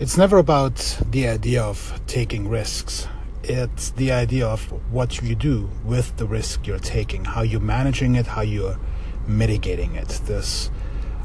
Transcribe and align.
It's 0.00 0.16
never 0.16 0.38
about 0.38 0.76
the 1.10 1.28
idea 1.28 1.62
of 1.62 2.00
taking 2.06 2.48
risks. 2.48 3.06
It's 3.42 3.90
the 3.90 4.12
idea 4.12 4.48
of 4.48 4.62
what 4.90 5.20
you 5.20 5.34
do 5.34 5.68
with 5.84 6.16
the 6.16 6.24
risk 6.24 6.66
you're 6.66 6.78
taking, 6.78 7.26
how 7.26 7.42
you're 7.42 7.60
managing 7.60 8.14
it, 8.14 8.26
how 8.26 8.40
you're 8.40 8.78
mitigating 9.28 9.96
it. 9.96 10.08
This, 10.24 10.70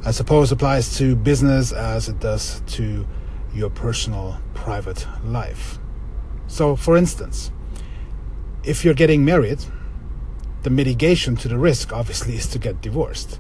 I 0.04 0.12
suppose, 0.12 0.52
applies 0.52 0.98
to 0.98 1.16
business 1.16 1.72
as 1.72 2.10
it 2.10 2.20
does 2.20 2.62
to 2.76 3.08
your 3.54 3.70
personal, 3.70 4.42
private 4.54 5.08
life. 5.24 5.80
So, 6.48 6.76
for 6.76 6.98
instance, 6.98 7.52
if 8.66 8.84
you're 8.84 8.94
getting 8.94 9.24
married, 9.24 9.64
the 10.64 10.70
mitigation 10.70 11.38
to 11.38 11.48
the 11.48 11.58
risk 11.58 11.94
obviously 11.94 12.36
is 12.36 12.48
to 12.48 12.60
get 12.60 12.82
divorced. 12.82 13.40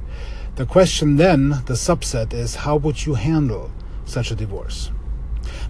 The 0.55 0.65
question 0.65 1.17
then, 1.17 1.49
the 1.49 1.73
subset, 1.73 2.33
is 2.33 2.55
how 2.55 2.77
would 2.77 3.05
you 3.05 3.15
handle 3.15 3.73
such 4.05 4.31
a 4.31 4.35
divorce? 4.35 4.91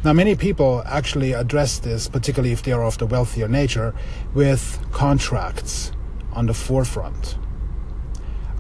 Now, 0.04 0.14
many 0.14 0.36
people 0.36 0.84
actually 0.86 1.34
address 1.34 1.80
this, 1.80 2.08
particularly 2.08 2.52
if 2.52 2.64
they 2.64 2.72
are 2.72 2.84
of 2.84 2.98
the 2.98 3.06
wealthier 3.06 3.48
nature, 3.48 3.94
with 4.34 4.80
contracts 4.92 5.92
on 6.34 6.46
the 6.46 6.54
forefront. 6.54 7.38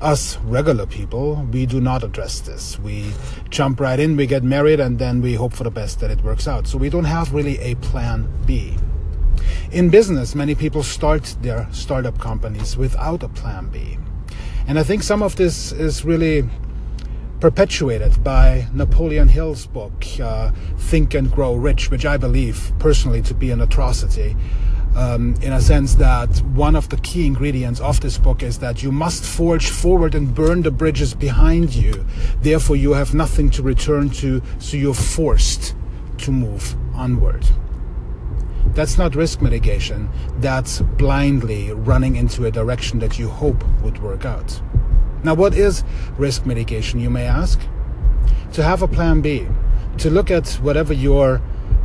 Us 0.01 0.37
regular 0.39 0.85
people, 0.85 1.47
we 1.51 1.65
do 1.65 1.79
not 1.79 2.03
address 2.03 2.39
this. 2.41 2.77
We 2.79 3.11
jump 3.49 3.79
right 3.79 3.99
in, 3.99 4.17
we 4.17 4.27
get 4.27 4.43
married, 4.43 4.79
and 4.79 4.99
then 4.99 5.21
we 5.21 5.35
hope 5.35 5.53
for 5.53 5.63
the 5.63 5.71
best 5.71 5.99
that 6.01 6.11
it 6.11 6.21
works 6.23 6.47
out. 6.47 6.67
So 6.67 6.77
we 6.77 6.89
don't 6.89 7.05
have 7.05 7.34
really 7.34 7.59
a 7.59 7.75
plan 7.75 8.29
B. 8.45 8.75
In 9.71 9.89
business, 9.89 10.35
many 10.35 10.55
people 10.55 10.84
start 10.84 11.35
their 11.41 11.67
startup 11.71 12.20
companies 12.20 12.77
without 12.77 13.23
a 13.23 13.29
plan 13.29 13.70
B. 13.70 13.97
And 14.67 14.79
I 14.79 14.84
think 14.84 15.03
some 15.03 15.21
of 15.21 15.35
this 15.35 15.71
is 15.71 16.03
really 16.03 16.49
perpetuated 17.45 18.23
by 18.23 18.66
Napoleon 18.73 19.27
Hill's 19.27 19.67
book, 19.67 20.04
uh, 20.20 20.49
Think 20.80 21.13
and 21.13 21.31
Grow 21.31 21.54
Rich, 21.54 21.91
which 21.91 22.04
I 22.04 22.18
believe 22.18 22.73
personally 22.80 23.21
to 23.21 23.35
be 23.35 23.52
an 23.52 23.62
atrocity. 23.62 24.35
Um, 24.96 25.35
in 25.43 25.54
a 25.54 25.62
sense 25.62 25.93
that 25.93 26.41
one 26.55 26.76
of 26.76 26.90
the 26.90 26.98
key 26.98 27.27
ingredients 27.27 27.79
of 27.82 28.02
this 28.02 28.18
book 28.18 28.41
is 28.41 28.57
that 28.60 28.82
you 28.82 28.91
must 28.91 29.24
forge 29.24 29.70
forward 29.70 30.15
and 30.15 30.34
burn 30.34 30.63
the 30.63 30.71
bridges 30.71 31.13
behind 31.13 31.76
you. 31.76 32.04
Therefore, 32.41 32.77
you 32.77 32.93
have 32.93 33.13
nothing 33.13 33.52
to 33.52 33.62
return 33.62 34.09
to, 34.21 34.41
so 34.57 34.76
you're 34.76 34.96
forced 34.96 35.76
to 36.18 36.32
move 36.32 36.76
onward. 36.96 37.46
That's 38.74 38.98
not 38.98 39.13
risk 39.13 39.40
mitigation. 39.40 40.09
That's 40.40 40.82
blindly 40.82 41.74
running 41.74 42.15
into 42.15 42.48
a 42.48 42.52
direction 42.52 42.98
that 42.99 43.20
you 43.20 43.30
hope 43.30 43.63
would 43.84 44.02
work 44.02 44.26
out. 44.26 44.59
Now, 45.26 45.34
what 45.34 45.55
is 45.55 45.84
risk 46.20 46.45
mitigation, 46.45 46.99
you 46.99 47.09
may 47.09 47.26
ask? 47.26 47.59
To 48.54 48.62
have 48.62 48.84
a 48.84 48.87
plan 48.87 49.21
B, 49.21 49.48
to 49.98 50.12
look 50.12 50.29
at 50.29 50.48
whatever 50.62 50.93
your 50.93 51.41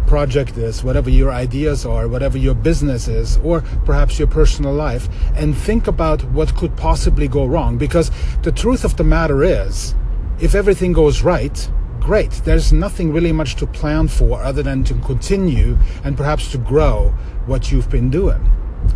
project 0.06 0.58
is, 0.58 0.84
whatever 0.84 1.08
your 1.08 1.32
ideas 1.32 1.86
are, 1.86 2.06
whatever 2.06 2.36
your 2.36 2.54
business 2.54 3.08
is, 3.08 3.38
or 3.38 3.62
perhaps 3.86 4.18
your 4.18 4.28
personal 4.28 4.74
life, 4.74 5.08
and 5.36 5.56
think 5.56 5.86
about 5.86 6.22
what 6.32 6.54
could 6.54 6.76
possibly 6.76 7.28
go 7.28 7.46
wrong. 7.46 7.78
Because 7.78 8.10
the 8.42 8.52
truth 8.52 8.84
of 8.84 8.98
the 8.98 9.04
matter 9.04 9.42
is, 9.42 9.94
if 10.38 10.54
everything 10.54 10.92
goes 10.92 11.22
right, 11.22 11.70
great. 11.98 12.32
There's 12.44 12.74
nothing 12.74 13.10
really 13.10 13.32
much 13.32 13.56
to 13.56 13.66
plan 13.66 14.08
for 14.08 14.42
other 14.42 14.62
than 14.62 14.84
to 14.84 14.94
continue 14.96 15.78
and 16.04 16.14
perhaps 16.14 16.52
to 16.52 16.58
grow 16.58 17.14
what 17.46 17.72
you've 17.72 17.88
been 17.88 18.10
doing. 18.10 18.44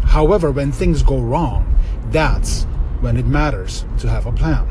However, 0.02 0.50
when 0.50 0.70
things 0.70 1.02
go 1.02 1.18
wrong, 1.18 1.78
that's 2.10 2.66
when 3.04 3.18
it 3.18 3.26
matters 3.26 3.84
to 3.98 4.08
have 4.08 4.24
a 4.24 4.32
plan. 4.32 4.66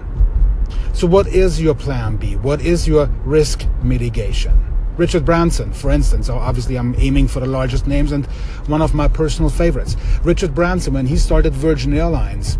So, 0.91 1.05
what 1.05 1.27
is 1.27 1.61
your 1.61 1.75
plan 1.75 2.17
B? 2.17 2.35
What 2.35 2.61
is 2.61 2.87
your 2.87 3.05
risk 3.23 3.65
mitigation? 3.83 4.59
Richard 4.97 5.23
Branson, 5.23 5.71
for 5.71 5.91
instance, 5.91 6.29
obviously 6.29 6.75
I'm 6.75 6.95
aiming 6.97 7.27
for 7.27 7.39
the 7.39 7.45
largest 7.45 7.85
names 7.85 8.11
and 8.11 8.25
one 8.67 8.81
of 8.81 8.95
my 8.95 9.07
personal 9.07 9.49
favorites. 9.49 9.95
Richard 10.23 10.55
Branson, 10.55 10.93
when 10.93 11.05
he 11.05 11.15
started 11.15 11.53
Virgin 11.53 11.93
Airlines, 11.93 12.57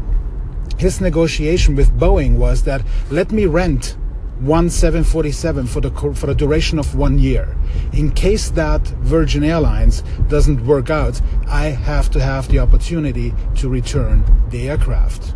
his 0.78 1.02
negotiation 1.02 1.76
with 1.76 1.92
Boeing 1.98 2.38
was 2.38 2.64
that 2.64 2.84
let 3.10 3.32
me 3.32 3.46
rent 3.48 3.98
one 4.40 4.70
747 4.70 5.68
for 5.68 5.82
the 5.82 5.92
for 5.92 6.28
the 6.28 6.36
duration 6.36 6.78
of 6.78 6.96
one 6.96 7.18
year. 7.18 7.56
In 7.94 8.12
case 8.12 8.50
that 8.52 8.82
Virgin 9.02 9.44
Airlines 9.44 10.04
doesn't 10.28 10.66
work 10.66 10.90
out, 10.90 11.20
I 11.48 11.66
have 11.66 12.12
to 12.12 12.20
have 12.20 12.48
the 12.48 12.60
opportunity 12.60 13.34
to 13.56 13.70
return 13.70 14.24
the 14.50 14.70
aircraft. 14.70 15.34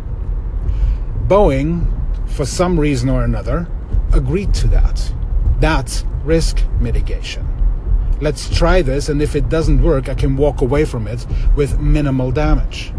Boeing, 1.28 1.86
for 2.30 2.46
some 2.46 2.80
reason 2.80 3.10
or 3.10 3.22
another, 3.22 3.68
agreed 4.14 4.54
to 4.54 4.68
that. 4.68 5.12
That's 5.60 6.04
risk 6.24 6.64
mitigation. 6.80 7.46
Let's 8.20 8.48
try 8.48 8.80
this, 8.80 9.10
and 9.10 9.20
if 9.20 9.36
it 9.36 9.50
doesn't 9.50 9.82
work, 9.82 10.08
I 10.08 10.14
can 10.14 10.38
walk 10.38 10.62
away 10.62 10.86
from 10.86 11.06
it 11.06 11.26
with 11.54 11.78
minimal 11.78 12.32
damage. 12.32 12.94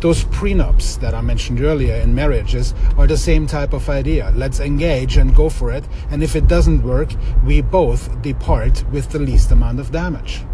Those 0.00 0.24
prenups 0.24 0.98
that 1.00 1.14
I 1.14 1.20
mentioned 1.20 1.60
earlier 1.60 1.96
in 1.96 2.14
marriages 2.14 2.72
are 2.96 3.06
the 3.06 3.16
same 3.16 3.46
type 3.46 3.74
of 3.74 3.90
idea. 3.90 4.32
Let's 4.34 4.60
engage 4.60 5.18
and 5.18 5.34
go 5.34 5.50
for 5.50 5.70
it, 5.70 5.84
and 6.10 6.22
if 6.22 6.34
it 6.34 6.48
doesn't 6.48 6.82
work, 6.82 7.10
we 7.44 7.60
both 7.60 8.22
depart 8.22 8.84
with 8.90 9.10
the 9.10 9.18
least 9.18 9.50
amount 9.50 9.80
of 9.80 9.92
damage. 9.92 10.44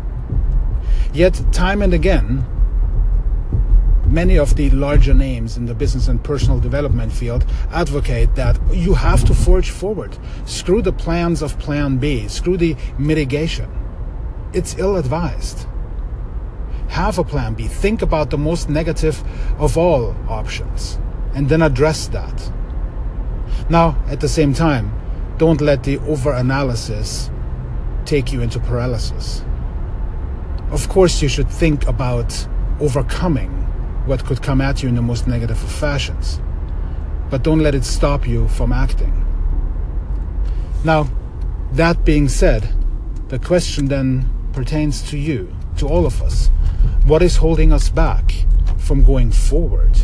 Yet, 1.12 1.40
time 1.52 1.82
and 1.82 1.94
again, 1.94 2.44
many 4.14 4.38
of 4.38 4.54
the 4.54 4.70
larger 4.70 5.12
names 5.12 5.56
in 5.56 5.66
the 5.66 5.74
business 5.74 6.06
and 6.06 6.22
personal 6.22 6.60
development 6.60 7.12
field 7.12 7.44
advocate 7.72 8.32
that 8.36 8.56
you 8.72 8.94
have 8.94 9.24
to 9.24 9.34
forge 9.34 9.70
forward. 9.70 10.16
Screw 10.44 10.80
the 10.80 10.92
plans 10.92 11.42
of 11.42 11.58
plan 11.58 11.98
B, 11.98 12.28
screw 12.28 12.56
the 12.56 12.76
mitigation. 12.96 13.68
It's 14.52 14.78
ill 14.78 14.96
advised. 14.96 15.66
Have 16.88 17.18
a 17.18 17.24
plan 17.24 17.54
B. 17.54 17.66
Think 17.66 18.02
about 18.02 18.30
the 18.30 18.38
most 18.38 18.70
negative 18.70 19.20
of 19.58 19.76
all 19.76 20.14
options 20.28 20.96
and 21.34 21.48
then 21.48 21.60
address 21.60 22.06
that. 22.08 22.52
Now, 23.68 24.00
at 24.06 24.20
the 24.20 24.28
same 24.28 24.54
time, 24.54 24.92
don't 25.38 25.60
let 25.60 25.82
the 25.82 25.98
over-analysis 25.98 27.30
take 28.04 28.32
you 28.32 28.42
into 28.42 28.60
paralysis. 28.60 29.44
Of 30.70 30.88
course, 30.88 31.20
you 31.20 31.28
should 31.28 31.50
think 31.50 31.88
about 31.88 32.46
overcoming 32.80 33.63
what 34.06 34.24
could 34.24 34.42
come 34.42 34.60
at 34.60 34.82
you 34.82 34.88
in 34.88 34.94
the 34.94 35.02
most 35.02 35.26
negative 35.26 35.62
of 35.62 35.72
fashions. 35.72 36.40
But 37.30 37.42
don't 37.42 37.60
let 37.60 37.74
it 37.74 37.84
stop 37.84 38.26
you 38.26 38.48
from 38.48 38.72
acting. 38.72 39.12
Now, 40.84 41.08
that 41.72 42.04
being 42.04 42.28
said, 42.28 42.74
the 43.28 43.38
question 43.38 43.86
then 43.86 44.30
pertains 44.52 45.02
to 45.10 45.18
you, 45.18 45.54
to 45.78 45.88
all 45.88 46.06
of 46.06 46.22
us. 46.22 46.50
What 47.06 47.22
is 47.22 47.36
holding 47.36 47.72
us 47.72 47.88
back 47.88 48.32
from 48.76 49.02
going 49.02 49.32
forward? 49.32 49.98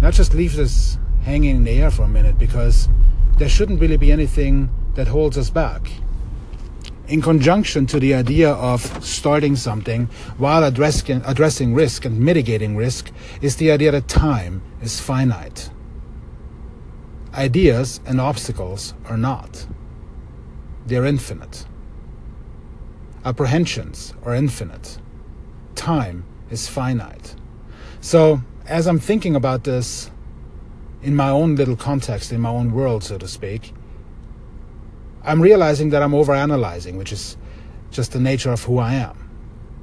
Not 0.00 0.14
just 0.14 0.34
leave 0.34 0.56
this 0.56 0.98
hanging 1.22 1.56
in 1.56 1.64
the 1.64 1.82
air 1.82 1.90
for 1.90 2.02
a 2.02 2.08
minute 2.08 2.38
because 2.38 2.88
there 3.38 3.48
shouldn't 3.48 3.80
really 3.80 3.96
be 3.96 4.12
anything 4.12 4.70
that 4.94 5.08
holds 5.08 5.38
us 5.38 5.50
back 5.50 5.90
in 7.08 7.22
conjunction 7.22 7.86
to 7.86 8.00
the 8.00 8.14
idea 8.14 8.50
of 8.50 8.80
starting 9.04 9.54
something 9.54 10.06
while 10.38 10.64
addressing, 10.64 11.22
addressing 11.24 11.74
risk 11.74 12.04
and 12.04 12.18
mitigating 12.18 12.76
risk 12.76 13.12
is 13.40 13.56
the 13.56 13.70
idea 13.70 13.92
that 13.92 14.08
time 14.08 14.62
is 14.82 15.00
finite. 15.00 15.70
Ideas 17.34 18.00
and 18.06 18.20
obstacles 18.20 18.94
are 19.06 19.16
not. 19.16 19.66
They're 20.86 21.04
infinite. 21.04 21.66
Apprehensions 23.24 24.14
are 24.24 24.34
infinite. 24.34 24.98
Time 25.74 26.24
is 26.50 26.68
finite. 26.68 27.34
So, 28.00 28.40
as 28.66 28.86
I'm 28.86 28.98
thinking 28.98 29.36
about 29.36 29.64
this 29.64 30.10
in 31.02 31.14
my 31.14 31.28
own 31.28 31.56
little 31.56 31.76
context, 31.76 32.32
in 32.32 32.40
my 32.40 32.50
own 32.50 32.72
world, 32.72 33.04
so 33.04 33.18
to 33.18 33.28
speak, 33.28 33.72
I'm 35.26 35.42
realizing 35.42 35.90
that 35.90 36.02
I'm 36.02 36.12
overanalyzing, 36.12 36.96
which 36.96 37.12
is 37.12 37.36
just 37.90 38.12
the 38.12 38.20
nature 38.20 38.52
of 38.52 38.62
who 38.62 38.78
I 38.78 38.94
am. 38.94 39.28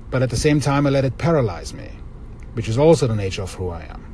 But 0.10 0.24
at 0.24 0.30
the 0.30 0.38
same 0.38 0.62
time, 0.62 0.88
I 0.88 0.90
let 0.90 1.04
it 1.04 1.18
paralyze 1.18 1.74
me, 1.74 1.90
which 2.54 2.69
is 2.69 2.78
also 2.78 3.07
the 3.07 3.16
nature 3.16 3.42
of 3.42 3.54
who 3.54 3.69
I 3.69 3.81
am. 3.81 4.06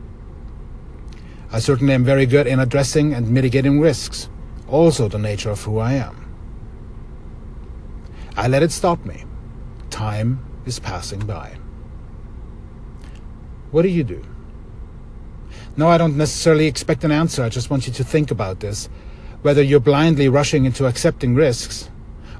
I 1.52 1.60
certainly 1.60 1.94
am 1.94 2.04
very 2.04 2.26
good 2.26 2.48
in 2.48 2.60
addressing 2.60 3.14
and 3.14 3.30
mitigating 3.30 3.80
risks, 3.80 4.28
also 4.68 5.08
the 5.08 5.20
nature 5.20 5.52
of 5.52 5.62
who 5.64 5.78
I 5.78 5.94
am. 5.94 6.26
I 8.36 8.48
let 8.48 8.64
it 8.64 8.72
stop 8.72 9.06
me. 9.06 9.24
Time 9.92 10.44
is 10.66 10.80
passing 10.80 11.20
by. 11.20 11.58
What 13.70 13.84
do 13.84 13.90
you 13.90 14.04
do? 14.04 14.24
No, 15.78 15.90
I 15.90 16.00
don't 16.00 16.18
necessarily 16.18 16.66
expect 16.66 17.04
an 17.04 17.12
answer. 17.12 17.44
I 17.44 17.50
just 17.50 17.70
want 17.70 17.86
you 17.86 17.94
to 17.94 18.04
think 18.04 18.32
about 18.32 18.62
this 18.62 18.90
whether 19.42 19.62
you're 19.62 19.80
blindly 19.80 20.28
rushing 20.28 20.66
into 20.66 20.86
accepting 20.86 21.36
risks 21.36 21.90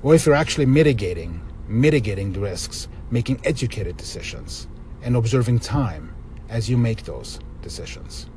or 0.04 0.16
if 0.16 0.26
you're 0.26 0.36
actually 0.36 0.66
mitigating, 0.66 1.42
mitigating 1.68 2.34
the 2.34 2.40
risks, 2.40 2.88
making 3.12 3.40
educated 3.44 3.98
decisions, 3.98 4.68
and 5.02 5.16
observing 5.16 5.60
time 5.60 6.14
as 6.50 6.70
you 6.70 6.78
make 6.78 7.04
those 7.04 7.40
decisions. 7.62 8.28